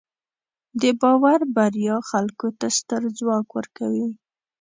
[0.81, 4.09] د باور بریا خلکو ته ستر ځواک ورکوي.